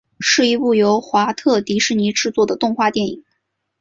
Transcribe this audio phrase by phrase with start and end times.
[0.19, 3.23] 是一部由华特迪士尼制作的动画电影。